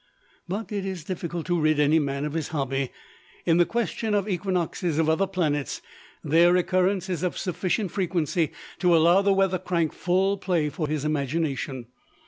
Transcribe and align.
But 0.47 0.71
it 0.71 0.83
is 0.83 1.03
difficult 1.03 1.45
to 1.45 1.59
rid 1.61 1.79
any 1.79 1.99
man 1.99 2.25
of 2.25 2.33
his 2.33 2.47
hobby. 2.47 2.89
In 3.45 3.57
the 3.57 3.67
question 3.67 4.15
of 4.15 4.25
the 4.25 4.31
equinoxes 4.31 4.97
of 4.97 5.07
other 5.07 5.27
planets, 5.27 5.79
their 6.23 6.51
recurrence 6.53 7.07
is 7.07 7.21
of 7.21 7.37
sufficient 7.37 7.91
frequency 7.91 8.51
to 8.79 8.95
allow 8.97 9.21
the 9.21 9.31
weather 9.31 9.59
crank 9.59 9.93
full 9.93 10.39
play 10.39 10.69
for 10.69 10.87
his 10.87 11.05
imagination. 11.05 11.85